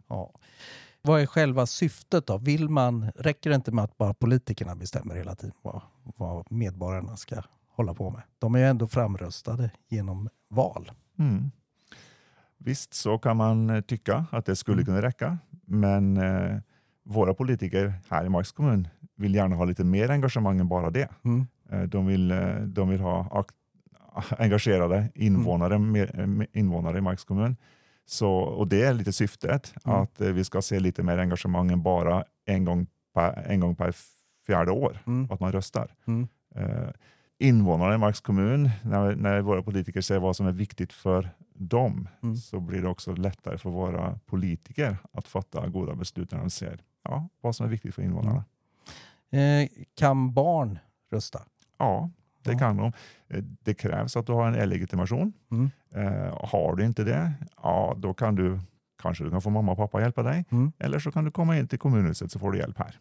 Ja. 0.08 0.31
Vad 1.02 1.22
är 1.22 1.25
själva 1.25 1.66
syftet 1.66 2.28
då? 2.28 2.38
Vill 2.38 2.70
man, 2.70 3.12
räcker 3.16 3.50
det 3.50 3.56
inte 3.56 3.72
med 3.72 3.84
att 3.84 3.98
bara 3.98 4.13
politikerna 4.13 4.75
bestämmer 4.75 5.15
hela 5.15 5.36
tiden 5.36 5.56
vad, 5.62 5.82
vad 6.03 6.51
medborgarna 6.51 7.18
ska 7.18 7.36
hålla 7.75 7.94
på 7.94 8.10
med? 8.10 8.22
De 8.39 8.56
är 8.56 8.60
ju 8.60 8.65
ändå 8.65 8.88
framröstade 8.88 9.72
genom 9.89 10.30
val. 10.50 10.92
Mm. 11.20 11.51
Visst 12.58 12.94
så 12.94 13.18
kan 13.18 13.38
man 13.38 13.70
eh, 13.70 13.82
tycka 13.82 14.25
att 14.32 14.46
det 14.46 14.56
skulle 14.56 14.75
Mm. 14.82 14.86
kunna 14.86 15.01
räcka, 15.01 15.38
men 15.65 16.18
eh, 16.18 16.58
våra 17.03 17.33
politiker 17.33 17.93
här 18.10 18.25
i 18.25 18.29
Marks 18.29 18.51
kommun 18.51 18.88
vill 19.15 19.36
gärna 19.36 19.55
ha 19.55 19.65
lite 19.65 19.83
mer 19.83 20.10
engagemang 20.12 20.60
än 20.60 20.67
bara 20.67 20.89
det. 20.89 21.10
Mm. 21.25 21.48
Eh, 21.72 21.81
De 21.81 22.05
vill, 22.05 22.31
eh, 22.31 22.55
de 22.55 22.89
vill 22.89 23.00
ha 23.00 23.45
engagerade 24.38 25.10
invånare, 25.15 25.79
mer- 25.79 26.19
eh, 26.19 26.60
invånare 26.60 26.98
i 26.98 27.01
Marks 27.01 27.24
kommun. 27.24 27.55
Så, 28.05 28.31
och 28.33 28.67
det 28.67 28.83
är 28.83 28.93
lite 28.93 29.13
syftet, 29.13 29.74
Mm. 29.86 29.98
att 30.01 30.22
vi 30.22 30.43
ska 30.43 30.62
se 30.62 30.79
lite 30.79 31.03
mer 31.03 31.17
engagemang 31.17 31.72
än 31.72 31.81
bara 31.83 32.24
en 32.45 32.65
gång 32.65 32.88
per, 33.13 33.43
en 33.48 33.60
gång 33.60 33.75
per 33.75 33.93
fjärde 34.48 34.72
år, 34.72 34.98
Mm. 35.07 35.27
att 35.31 35.39
man 35.39 35.51
röstar. 35.51 35.91
Mm. 36.07 36.27
Eh, 36.55 36.89
invånarna 37.39 37.95
i 37.95 37.98
Marks 37.98 38.22
kommun, 38.22 38.69
när, 38.83 39.15
när 39.15 39.41
våra 39.41 39.62
politiker 39.63 40.01
säger 40.01 40.22
vad 40.22 40.36
som 40.36 40.48
är 40.48 40.51
viktigt 40.51 40.93
för 40.93 41.29
dem, 41.55 42.07
Mm. 42.24 42.36
så 42.36 42.60
blir 42.60 42.81
det 42.81 42.88
också 42.88 43.15
lättare 43.15 43.57
för 43.57 43.69
våra 43.69 44.19
politiker 44.25 44.98
att 45.13 45.27
fatta 45.27 45.67
goda 45.67 45.95
beslut 45.95 46.31
när 46.31 46.39
de 46.39 46.50
ser 46.50 46.79
ja, 47.03 47.27
vad 47.41 47.55
som 47.55 47.65
är 47.65 47.69
viktigt 47.69 47.95
för 47.95 48.01
invånarna. 48.01 48.43
Eh, 49.31 49.69
kan 49.95 50.33
barn 50.33 50.79
rösta? 51.12 51.41
Ja, 51.77 52.10
det 52.43 52.55
kan 52.55 52.77
de. 52.77 52.91
Eh, 53.27 53.43
Det 53.63 53.74
krävs 53.74 54.17
att 54.17 54.25
du 54.25 54.31
har 54.33 54.48
en 54.48 54.55
e-legitimation. 54.55 55.33
Mm. 55.51 55.72
Eh, 55.95 56.38
har 56.50 56.75
du 56.75 56.86
inte 56.86 57.03
det, 57.03 57.33
ja 57.63 57.95
då 57.98 58.13
kan 58.13 58.36
du 58.36 58.60
kanske 59.01 59.24
du 59.24 59.29
kan 59.31 59.41
få 59.41 59.50
mamma 59.50 59.72
och 59.72 59.77
pappa 59.77 60.01
hjälpa 60.01 60.24
dig. 60.24 60.45
Mm. 60.50 60.72
Eller 60.79 61.00
så 61.00 61.12
kan 61.12 61.25
du 61.25 61.31
komma 61.31 61.57
in 61.57 61.67
till 61.67 61.79
kommunhuset 61.79 62.31
så 62.31 62.39
får 62.39 62.51
du 62.51 62.57
hjälp 62.57 62.77
här. 62.77 63.00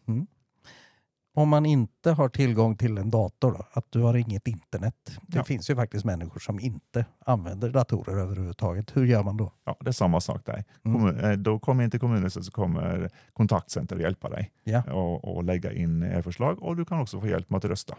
Om 1.35 1.49
man 1.49 1.67
inte 1.67 2.11
har 2.11 2.29
tillgång 2.29 2.77
till 2.77 2.99
en 2.99 3.11
dator, 3.11 3.53
då, 3.53 3.67
att 3.73 3.87
du 3.91 4.01
har 4.01 4.15
inget 4.17 4.49
internet. 4.49 4.95
Det 5.23 5.39
Ja. 5.39 5.45
finns 5.45 5.71
ju 5.71 5.75
faktiskt 5.77 6.05
människor 6.05 6.41
som 6.41 6.61
inte 6.61 7.07
använder 7.27 7.71
datorer 7.71 8.17
överhuvudtaget. 8.19 8.97
Hur 8.97 9.05
gör 9.07 9.23
man 9.23 9.37
då? 9.37 9.53
Ja, 9.65 9.77
det 9.81 9.89
är 9.89 9.93
samma 9.93 10.21
sak 10.21 10.47
där. 10.47 10.65
Mm. 10.85 11.19
Eh, 11.19 11.33
då 11.33 11.59
kommer 11.59 11.85
inte 11.85 11.99
kommunen 11.99 12.31
så 12.31 12.51
kommer 12.51 13.11
kontaktcenter 13.33 13.97
hjälpa 13.97 14.29
dig 14.31 14.51
Ja. 14.65 14.83
och, 14.93 15.37
och 15.37 15.45
lägga 15.45 15.73
in 15.73 16.23
förslag 16.23 16.63
och 16.63 16.77
du 16.77 16.85
kan 16.85 17.01
också 17.01 17.21
få 17.21 17.27
hjälp 17.27 17.51
med 17.51 17.59
att 17.59 17.65
rösta. 17.65 17.97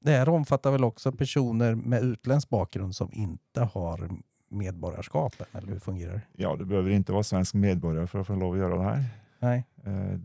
Det 0.00 0.10
här 0.12 0.28
omfattar 0.28 0.70
väl 0.70 0.84
också 0.84 1.12
personer 1.12 1.74
med 1.74 2.02
utländsk 2.02 2.48
bakgrund 2.48 2.96
som 2.96 3.10
inte 3.12 3.60
har 3.60 4.10
medborgarskapen, 4.50 5.46
eller 5.52 5.68
hur 5.68 5.78
fungerar 5.78 6.12
det? 6.12 6.22
Ja, 6.32 6.56
du 6.56 6.64
behöver 6.64 6.90
inte 6.90 7.12
vara 7.12 7.22
svensk 7.22 7.54
medborgare 7.54 8.06
för 8.06 8.18
att 8.20 8.26
få 8.26 8.34
lov 8.34 8.52
att 8.52 8.58
göra 8.58 8.76
det 8.76 8.82
här. 8.82 9.04
Nej. 9.38 9.64
Eh, 9.84 10.18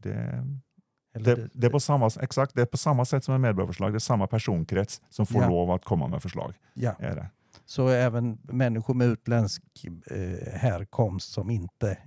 Det, 1.14 1.20
det, 1.36 1.50
det, 1.54 1.68
är 1.68 1.72
på 1.72 1.80
samma, 1.80 2.10
exakt, 2.22 2.56
det 2.56 2.62
är 2.62 2.66
på 2.66 2.78
samma 2.78 3.06
sätt 3.06 3.24
som 3.24 3.36
en 3.36 3.42
medborgarförslag. 3.42 3.94
Det 3.94 3.98
är 3.98 4.00
samma 4.00 4.28
personkrets 4.28 5.02
som 5.10 5.26
får 5.26 5.42
Ja. 5.42 5.50
lov 5.50 5.72
att 5.72 5.86
komma 5.86 6.08
med 6.08 6.22
förslag. 6.22 6.54
ja. 6.74 6.96
Är 7.00 7.16
det. 7.16 7.30
Så 7.66 7.88
även 7.88 8.38
människor 8.44 8.94
med 8.94 9.08
utländsk 9.08 9.64
eh, 10.12 10.54
härkomst 10.60 11.32
som 11.32 11.50
inte 11.50 11.98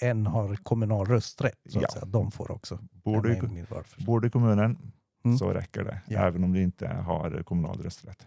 än 0.00 0.26
har 0.26 0.56
kommunal 0.56 1.06
rösträtt, 1.06 1.58
så 1.68 1.78
att 1.78 1.82
Ja. 1.82 1.88
säga, 1.90 2.04
de 2.04 2.30
får 2.30 2.50
också 2.50 2.78
Bor, 3.04 3.22
medborgarförslag. 3.22 4.06
bor 4.06 4.20
du 4.20 4.28
i 4.28 4.30
kommunen 4.30 4.92
Mm. 5.24 5.38
så 5.38 5.50
räcker 5.50 5.84
det, 5.84 6.00
Ja. 6.06 6.20
även 6.26 6.44
om 6.44 6.52
du 6.52 6.62
inte 6.62 6.88
har 6.88 7.42
kommunal 7.42 7.82
rösträtt. 7.82 8.26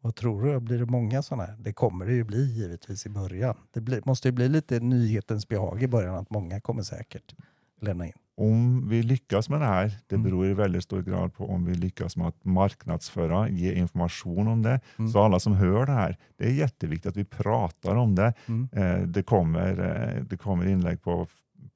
Vad 0.00 0.14
tror 0.14 0.42
du? 0.42 0.60
Blir 0.60 0.78
det 0.78 0.86
många 0.86 1.22
sådana 1.22 1.44
här? 1.44 1.56
Det 1.58 1.72
kommer 1.72 2.06
det 2.06 2.12
ju 2.12 2.24
bli 2.24 2.44
givetvis 2.54 3.06
i 3.06 3.08
början. 3.08 3.56
Det 3.70 3.80
blir, 3.80 4.02
måste 4.04 4.28
ju 4.28 4.32
bli 4.32 4.48
lite 4.48 4.80
nyhetens 4.80 5.48
behag 5.48 5.82
i 5.82 5.88
början 5.88 6.14
att 6.14 6.30
många 6.30 6.60
kommer 6.60 6.82
säkert 6.82 7.34
lämna 7.80 8.06
in. 8.06 8.12
Om 8.40 8.88
vi 8.88 9.02
lyckas 9.02 9.48
med 9.48 9.60
det 9.60 9.66
här, 9.66 9.92
det 10.06 10.14
Mm. 10.14 10.24
beror 10.24 10.46
i 10.46 10.54
väldigt 10.54 10.82
stor 10.84 11.02
grad 11.02 11.34
på 11.34 11.48
om 11.50 11.64
vi 11.64 11.74
lyckas 11.74 12.16
med 12.16 12.26
att 12.26 12.44
marknadsföra, 12.44 13.48
ge 13.48 13.72
information 13.74 14.48
om 14.48 14.62
det. 14.62 14.80
Mm. 14.98 15.10
Så 15.10 15.20
alla 15.22 15.40
som 15.40 15.52
hör 15.52 15.86
det 15.86 15.92
här, 15.92 16.16
det 16.36 16.44
är 16.44 16.50
jätteviktigt 16.52 17.06
att 17.10 17.16
vi 17.16 17.24
pratar 17.24 17.94
om 17.96 18.14
det. 18.14 18.32
Mm. 18.46 18.68
Eh, 18.72 19.06
Det 19.08 19.22
kommer, 19.22 19.70
eh, 20.16 20.22
det 20.24 20.36
kommer 20.36 20.66
inlägg 20.68 21.02
på, 21.02 21.26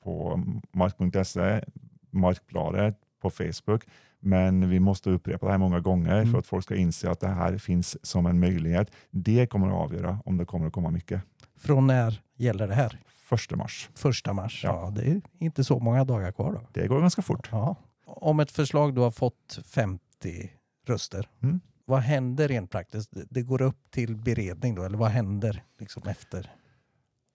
på 0.04 0.42
mark.se, 0.72 1.64
Markbladet, 2.10 2.96
på 3.22 3.30
Facebook. 3.30 3.84
Men 4.20 4.68
vi 4.70 4.80
måste 4.80 5.10
upprepa 5.10 5.46
det 5.46 5.52
här 5.52 5.58
många 5.58 5.80
gånger 5.80 6.16
Mm. 6.18 6.32
för 6.32 6.38
att 6.38 6.46
folk 6.46 6.64
ska 6.64 6.76
inse 6.76 7.10
att 7.10 7.20
det 7.20 7.28
här 7.28 7.58
finns 7.58 8.06
som 8.06 8.26
en 8.26 8.40
möjlighet. 8.40 8.90
Det 9.10 9.46
kommer 9.46 9.66
att 9.66 9.74
avgöra 9.74 10.18
om 10.24 10.36
det 10.36 10.44
kommer 10.44 10.66
att 10.66 10.72
komma 10.72 10.90
mycket. 10.90 11.22
Från 11.60 11.86
när 11.86 12.20
gäller 12.36 12.68
det 12.68 12.74
här? 12.74 12.98
Första 13.32 13.56
mars. 13.56 13.90
Första 13.94 14.32
mars? 14.32 14.60
Ja. 14.64 14.80
Ja. 14.84 14.90
det 14.90 15.10
är 15.10 15.20
inte 15.38 15.64
så 15.64 15.78
många 15.78 16.04
dagar 16.04 16.32
kvar 16.32 16.52
då. 16.52 16.60
Det 16.72 16.88
går 16.88 17.00
ganska 17.00 17.22
fort. 17.22 17.48
Ja. 17.52 17.76
Om 18.06 18.40
ett 18.40 18.50
förslag 18.50 18.94
då 18.94 19.02
har 19.02 19.10
fått 19.10 19.58
50 19.66 20.50
röster, 20.86 21.28
Mm. 21.42 21.60
vad 21.84 22.00
händer 22.00 22.48
rent 22.48 22.70
praktiskt? 22.70 23.10
Det- 23.30 23.42
går 23.42 23.62
upp 23.62 23.90
till 23.90 24.16
beredning 24.16 24.74
då, 24.74 24.82
eller 24.82 24.98
vad 24.98 25.10
händer 25.10 25.64
liksom 25.78 26.02
efter? 26.08 26.50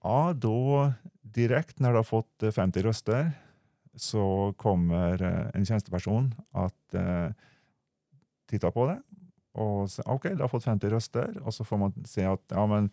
Ja, 0.04 0.34
då 0.34 0.92
direkt 1.22 1.80
när 1.80 1.90
du 1.92 1.96
har 1.96 2.04
fått 2.04 2.44
eh, 2.44 2.52
50 2.52 2.82
röster 2.82 3.32
så 3.96 4.54
kommer 4.58 5.22
eh, 5.22 5.48
en 5.54 5.66
tjänsteperson 5.66 6.36
att 6.52 6.94
eh, 6.94 7.30
titta 8.50 8.72
på 8.72 8.86
det 8.88 9.02
och 9.54 9.90
okej, 10.06 10.36
du 10.36 10.42
har 10.42 10.48
fått 10.48 10.64
50 10.64 10.90
röster 10.90 11.38
och 11.44 11.54
så 11.54 11.66
får 11.66 11.78
man 11.78 12.06
se 12.06 12.26
att 12.26 12.44
ja, 12.48 12.68
men 12.68 12.90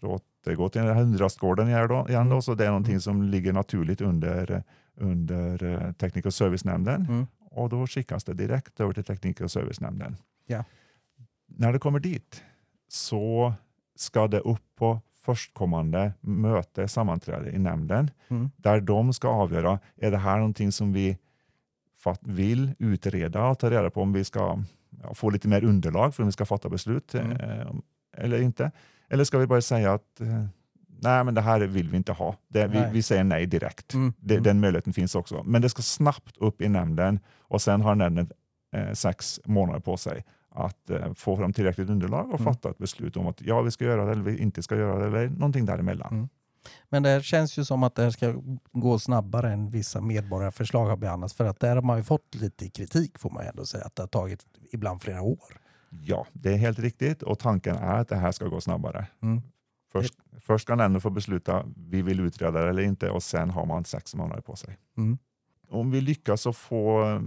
för 0.00 0.14
att 0.14 0.24
återgå 0.46 0.68
till 0.68 0.80
den 0.80 0.94
här 0.96 1.02
hundrastgården 1.02 1.68
igen 1.68 1.88
då, 2.28 2.34
då, 2.34 2.42
så 2.42 2.54
det 2.54 2.64
är 2.64 2.68
någonting 2.68 3.00
som 3.00 3.22
ligger 3.22 3.52
naturligt 3.52 4.00
under, 4.00 4.62
under 4.96 5.62
eh, 5.64 5.92
teknik 5.92 6.26
och 6.26 6.34
servicenämnden 6.34 7.06
Mm. 7.06 7.26
och 7.50 7.68
då 7.68 7.86
skickas 7.86 8.24
det 8.24 8.34
direkt 8.34 8.80
över 8.80 8.92
till 8.92 9.04
teknik 9.04 9.40
och 9.40 9.50
servicenämnden. 9.50 10.16
Ja. 10.46 10.64
När 11.46 11.72
det 11.72 11.78
kommer 11.78 12.00
dit 12.00 12.42
så 12.88 13.52
ska 13.96 14.28
det 14.28 14.40
upp 14.40 14.62
på 14.76 15.00
förstkommande 15.20 16.12
möte, 16.20 16.88
sammanträde 16.88 17.50
i 17.50 17.58
nämnden, 17.58 18.10
Mm. 18.28 18.50
där 18.56 18.80
de 18.80 19.12
ska 19.12 19.28
avgöra, 19.28 19.78
är 19.96 20.10
det 20.10 20.16
här 20.18 20.36
någonting 20.36 20.72
som 20.72 20.92
vi 20.92 21.18
vill 22.20 22.70
utreda 22.78 23.48
och 23.48 23.58
ta 23.58 23.70
reda 23.70 23.90
på 23.90 24.02
om 24.02 24.12
vi 24.12 24.24
ska 24.24 24.62
ja, 25.02 25.14
få 25.14 25.30
lite 25.30 25.48
mer 25.48 25.64
underlag 25.64 26.14
för 26.14 26.22
om 26.22 26.26
vi 26.28 26.32
ska 26.32 26.44
fatta 26.46 26.68
beslut 26.68 27.14
Mm. 27.14 27.32
eh, 27.32 27.66
eller 28.18 28.40
inte? 28.42 28.70
Eller 29.08 29.24
ska 29.24 29.38
vi 29.38 29.46
bara 29.46 29.60
säga 29.60 29.92
att 29.92 30.20
eh, 30.20 30.44
nej, 31.00 31.24
men 31.24 31.34
det 31.34 31.40
här 31.40 31.60
vill 31.60 31.88
vi 31.90 31.96
inte 31.96 32.12
ha. 32.12 32.36
Det, 32.48 32.66
vi, 32.66 32.84
vi 32.92 33.02
säger 33.02 33.24
nej 33.24 33.46
direkt. 33.46 33.94
Mm. 33.94 34.12
Det, 34.20 34.34
Mm. 34.34 34.42
Den 34.44 34.60
möjligheten 34.60 34.92
finns 34.92 35.14
också. 35.14 35.42
Men 35.44 35.62
det 35.62 35.68
ska 35.68 35.82
snabbt 35.82 36.36
upp 36.36 36.60
i 36.62 36.68
nämnden 36.68 37.20
och 37.38 37.62
sen 37.62 37.80
har 37.80 37.94
nämnden 37.94 38.30
eh, 38.72 38.92
sex 38.92 39.40
månader 39.44 39.80
på 39.80 39.96
sig 39.96 40.24
att 40.54 40.90
eh, 40.90 41.14
få 41.14 41.36
fram 41.36 41.52
tillräckligt 41.52 41.90
underlag 41.90 42.30
och 42.34 42.40
Mm. 42.40 42.54
fatta 42.54 42.70
ett 42.70 42.78
beslut 42.78 43.16
om 43.16 43.26
att 43.26 43.42
ja, 43.42 43.60
vi 43.62 43.70
ska 43.70 43.84
göra 43.84 44.04
det 44.04 44.12
eller 44.12 44.22
vi 44.22 44.38
inte 44.38 44.62
ska 44.62 44.76
göra 44.76 44.98
det 44.98 45.06
eller 45.06 45.28
någonting 45.28 45.64
däremellan. 45.66 46.12
Mm. 46.12 46.28
Men 46.88 47.02
det 47.02 47.24
känns 47.24 47.58
ju 47.58 47.64
som 47.64 47.82
att 47.82 47.94
det 47.94 48.02
här 48.02 48.10
ska 48.10 48.34
gå 48.72 48.98
snabbare 48.98 49.52
än 49.52 49.70
vissa 49.70 50.00
medborgarförslag 50.00 50.86
har 50.86 50.96
behandlats. 50.96 51.34
För 51.34 51.44
att 51.44 51.60
där 51.60 51.74
har 51.74 51.82
man 51.82 51.96
ju 51.96 52.02
fått 52.04 52.34
lite 52.34 52.68
kritik 52.68 53.18
får 53.18 53.30
man 53.30 53.46
ändå 53.46 53.64
säga. 53.66 53.84
Att 53.84 53.96
det 53.96 54.02
har 54.02 54.08
tagit 54.08 54.46
ibland 54.72 55.02
flera 55.02 55.22
år. 55.22 55.60
Ja, 55.90 56.26
det 56.32 56.52
är 56.52 56.56
helt 56.56 56.78
riktigt 56.78 57.22
och 57.22 57.38
tanken 57.38 57.76
är 57.76 57.98
att 57.98 58.08
det 58.08 58.16
här 58.16 58.32
ska 58.32 58.48
gå 58.48 58.60
snabbare. 58.60 59.06
Mm. 59.22 59.42
Först, 59.92 60.14
först 60.40 60.62
ska 60.62 60.74
nämnden 60.74 61.00
få 61.00 61.10
besluta 61.10 61.64
vi 61.76 62.02
vill 62.02 62.20
utreda 62.20 62.62
det 62.62 62.68
eller 62.68 62.82
inte 62.82 63.10
och 63.10 63.22
sen 63.22 63.50
har 63.50 63.66
man 63.66 63.84
sex 63.84 64.14
månader 64.14 64.42
på 64.42 64.56
sig. 64.56 64.78
Mm. 64.96 65.18
Om 65.68 65.90
vi 65.90 66.00
lyckas 66.00 66.46
att 66.46 66.56
få 66.56 67.20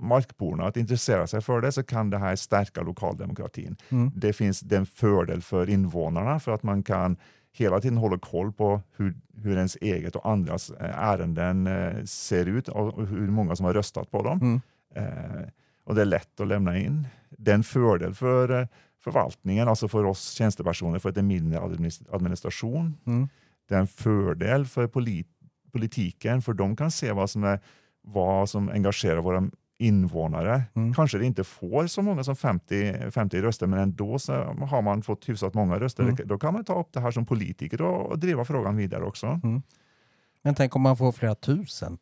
markborna 0.00 0.64
att 0.66 0.76
intressera 0.76 1.26
sig 1.26 1.40
för 1.40 1.60
det 1.60 1.72
så 1.72 1.82
kan 1.82 2.10
det 2.10 2.18
här 2.18 2.36
stärka 2.36 2.82
lokaldemokratin. 2.82 3.76
Mm. 3.88 4.10
Det 4.14 4.32
finns 4.32 4.60
det 4.60 4.74
är 4.74 4.80
en 4.80 4.86
fördel 4.86 5.42
för 5.42 5.70
invånarna 5.70 6.40
för 6.40 6.52
att 6.52 6.62
man 6.62 6.82
kan 6.82 7.16
hela 7.52 7.80
tiden 7.80 7.98
hålla 7.98 8.18
koll 8.18 8.52
på 8.52 8.82
hur, 8.96 9.14
hur 9.34 9.56
ens 9.56 9.76
eget 9.76 10.16
och 10.16 10.30
andras 10.30 10.70
eh, 10.70 10.98
ärenden 10.98 11.66
eh, 11.66 12.04
ser 12.04 12.46
ut 12.46 12.68
och 12.68 13.06
hur 13.06 13.26
många 13.26 13.56
som 13.56 13.66
har 13.66 13.74
röstat 13.74 14.10
på 14.10 14.22
dem. 14.22 14.40
Mm. 14.40 14.60
Eh, 14.94 15.48
och 15.84 15.94
det 15.94 16.00
är 16.00 16.06
lätt 16.06 16.40
att 16.40 16.48
lämna 16.48 16.78
in. 16.78 17.06
Det 17.48 17.52
är 17.52 17.54
en 17.54 17.64
fördel 17.64 18.14
för 18.14 18.60
eh, 18.60 18.66
förvaltningen, 19.00 19.68
alltså 19.68 19.88
för 19.88 20.04
oss 20.04 20.30
tjänstepersoner, 20.30 20.98
för 20.98 21.08
att 21.08 21.14
det 21.14 21.20
är 21.20 21.22
mindre 21.22 21.60
administ- 21.60 22.14
administration. 22.14 22.96
Mm. 23.06 23.28
Det 23.68 23.74
är 23.74 23.78
en 23.78 23.86
fördel 23.86 24.66
för 24.66 24.86
polit 24.86 25.28
politiken, 25.72 26.42
för 26.42 26.52
de 26.52 26.76
kan 26.76 26.90
se 26.90 27.12
vad 27.12 27.30
som, 27.30 27.44
är, 27.44 27.60
vad 28.02 28.50
som 28.50 28.68
engagerar 28.68 29.20
våra 29.20 29.50
invånare. 29.78 30.62
Mm. 30.74 30.94
Kanske 30.94 31.18
det 31.18 31.26
inte 31.26 31.44
får 31.44 31.86
så 31.86 32.02
många 32.02 32.24
som 32.24 32.36
50, 32.36 33.10
50 33.10 33.42
röster, 33.42 33.66
men 33.66 33.78
ändå 33.78 34.18
så 34.18 34.32
har 34.70 34.82
man 34.82 35.02
fått 35.02 35.28
hyfsat 35.28 35.54
många 35.54 35.80
röster. 35.80 36.02
Mm. 36.02 36.16
Då 36.24 36.38
kan 36.38 36.54
man 36.54 36.64
ta 36.64 36.80
upp 36.80 36.92
det 36.92 37.00
här 37.00 37.10
som 37.10 37.26
politiker 37.26 37.82
och, 37.82 38.06
och 38.06 38.18
driva 38.18 38.44
frågan 38.44 38.76
vidare 38.76 39.04
också. 39.04 39.40
Men 40.42 40.54
tänk 40.54 40.76
om 40.76 40.82
man 40.82 40.96
får 40.96 41.12
flera 41.12 41.34
tusen 41.34 41.98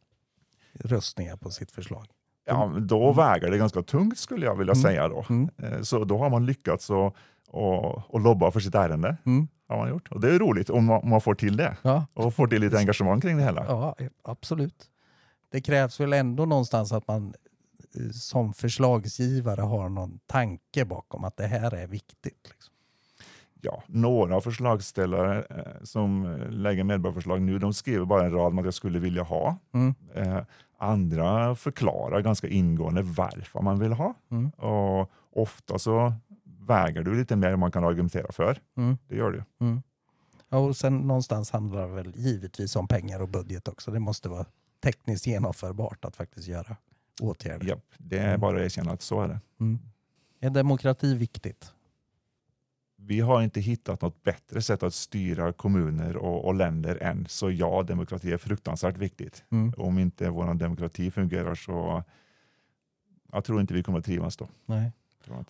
röstningar 0.73 1.37
på 1.37 1.51
sitt 1.51 1.71
förslag. 1.71 2.07
Ja, 2.47 2.67
men 2.67 2.87
då 2.87 3.13
väger 3.13 3.51
det 3.51 3.59
ganska 3.59 3.83
tungt 3.83 4.19
skulle 4.19 4.47
jag 4.47 4.57
vilja 4.57 4.73
Mm. 4.73 4.83
säga. 4.83 5.09
Då. 5.09 5.25
Mm. 5.31 5.51
Eh, 5.63 5.81
Så 5.83 6.05
då 6.05 6.19
har 6.19 6.31
man 6.31 6.47
lyckats 6.47 6.91
att 6.91 7.15
och, 7.49 8.15
och 8.15 8.21
lobba 8.21 8.51
för 8.51 8.61
sitt 8.61 8.75
ärende. 8.75 9.17
Mm. 9.27 9.49
Har 9.69 9.77
man 9.77 9.89
gjort. 9.89 10.09
Och 10.13 10.21
det 10.21 10.35
är 10.35 10.39
roligt 10.39 10.71
om 10.71 10.85
man, 10.85 11.03
om 11.03 11.09
man 11.09 11.21
får 11.21 11.35
till 11.35 11.57
det 11.57 11.77
Ja, 11.83 12.07
och 12.15 12.35
får 12.35 12.47
till 12.47 12.61
lite 12.61 12.79
engagemang 12.79 13.21
kring 13.21 13.37
det 13.37 13.43
hela. 13.43 13.65
ja, 13.69 13.97
absolut. 14.25 14.85
Det 15.51 15.61
krävs 15.61 16.01
väl 16.01 16.13
ändå 16.13 16.45
någonstans 16.47 16.93
att 16.93 17.09
man 17.09 17.35
eh, 17.95 18.11
som 18.13 18.53
förslagsgivare 18.53 19.61
har 19.61 19.89
någon 19.89 20.19
tanke 20.27 20.85
bakom 20.85 21.25
att 21.25 21.37
det 21.37 21.47
här 21.47 21.75
är 21.75 21.87
viktigt. 21.87 22.49
Liksom. 22.51 22.75
Ja, 23.67 23.83
några 23.87 24.41
förslagsställare 24.41 25.45
eh, 25.51 25.83
som 25.83 26.25
eh, 26.27 26.51
lägger 26.51 26.85
medborgarförslag 26.85 27.43
nu, 27.43 27.59
de 27.59 27.75
skriver 27.75 28.05
bara 28.05 28.25
en 28.25 28.33
rad 28.33 28.47
om 28.47 28.59
att 28.59 28.65
jag 28.65 28.75
skulle 28.75 28.99
vilja 28.99 29.23
ha. 29.23 29.57
Mm. 29.75 29.95
Eh, 30.15 30.39
andra 30.79 31.55
förklarar 31.55 32.21
ganska 32.21 32.49
ingående 32.49 33.03
varför 33.03 33.61
man 33.61 33.79
vill 33.79 33.93
ha. 33.93 34.15
Mm. 34.31 34.51
Och 34.51 35.11
ofta 35.33 35.79
så 35.79 36.13
väger 36.67 37.03
du 37.03 37.15
lite 37.15 37.37
mer 37.37 37.49
än 37.49 37.59
man 37.59 37.73
kan 37.73 37.85
argumentera 37.85 38.33
för. 38.33 38.59
Mm. 38.77 38.99
Det 39.09 39.17
gör 39.17 39.31
du. 39.31 39.45
Mm. 39.61 39.83
Ja, 40.49 40.59
och 40.59 40.77
sen 40.77 40.99
någonstans 40.99 41.51
handlar 41.51 41.89
det 41.89 41.95
väl 41.95 42.13
givetvis 42.17 42.77
om 42.77 42.89
pengar 42.89 43.21
och 43.23 43.29
budget 43.29 43.69
också. 43.69 43.91
Det 43.91 44.01
måste 44.01 44.29
vara 44.29 44.45
tekniskt 44.83 45.27
genomförbart 45.27 46.05
att 46.05 46.17
faktiskt 46.17 46.49
göra 46.49 46.77
åtgärder. 47.23 47.67
Japp, 47.67 47.85
det 47.99 48.19
är 48.19 48.29
Mm. 48.29 48.41
bara 48.41 48.57
att 48.57 48.63
erkänna 48.65 48.93
att 48.93 49.03
så 49.03 49.23
är 49.23 49.29
det. 49.29 49.41
Mm. 49.61 49.79
Är 50.41 50.51
demokrati 50.51 51.15
viktigt? 51.15 51.73
vi 53.07 53.21
har 53.21 53.43
inte 53.43 53.61
hittat 53.61 54.03
något 54.03 54.23
bättre 54.23 54.63
sätt 54.63 54.83
att 54.83 54.95
styra 54.95 55.53
kommuner 55.53 56.17
och, 56.17 56.45
och 56.45 56.55
länder 56.55 57.03
än. 57.03 57.27
Så 57.29 57.51
ja, 57.51 57.83
demokrati 57.83 58.33
är 58.33 58.37
fruktansvärt 58.37 58.99
viktigt. 58.99 59.45
Mm. 59.51 59.73
Om 59.77 59.99
inte 59.99 60.31
vår 60.31 60.55
demokrati 60.55 61.11
fungerar 61.11 61.55
så 61.55 62.03
jag 63.33 63.45
tror 63.45 63.61
inte 63.61 63.75
vi 63.75 63.83
kommer 63.83 63.99
att 63.99 64.05
trivas 64.05 64.37
då. 64.37 64.49
Nej. 64.67 64.93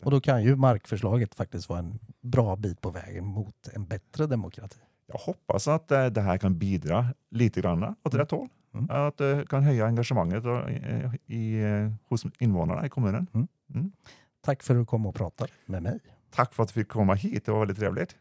Och 0.00 0.10
då 0.10 0.20
kan 0.20 0.42
ju 0.42 0.56
markförslaget 0.56 1.34
faktiskt 1.34 1.68
vara 1.68 1.78
en 1.78 1.98
bra 2.20 2.56
bit 2.56 2.80
på 2.80 2.90
vägen 2.90 3.24
mot 3.24 3.68
en 3.72 3.84
bättre 3.84 4.26
demokrati. 4.26 4.78
Jag 5.06 5.18
hoppas 5.18 5.68
att 5.68 5.90
eh, 5.90 6.06
det 6.06 6.20
här 6.20 6.38
kan 6.38 6.58
bidra 6.58 7.06
lite 7.30 7.60
grann 7.60 7.82
åt 7.82 8.14
mm. 8.14 8.20
rätt 8.20 8.30
håll. 8.30 8.48
Mm. 8.74 8.86
Att 8.90 9.16
det 9.16 9.48
kan 9.48 9.62
höja 9.62 9.86
engagemanget 9.86 10.44
i, 10.44 11.34
i, 11.34 11.62
eh, 11.62 11.92
hos 12.08 12.24
invånarna 12.38 12.86
i 12.86 12.88
kommunen. 12.88 13.26
Mm. 13.34 13.48
mm. 13.74 13.92
Tack 14.40 14.62
för 14.62 14.74
att 14.74 14.80
du 14.80 14.86
kom 14.86 15.06
och 15.06 15.14
pratade 15.14 15.52
med 15.66 15.82
mig. 15.82 16.00
Tack 16.36 16.54
för 16.54 16.62
att 16.62 16.68
du 16.68 16.72
fick 16.72 16.88
komma 16.88 17.14
hit, 17.14 17.44
det 17.44 17.52
var 17.52 17.58
väldigt 17.58 17.78
trevligt. 17.78 18.16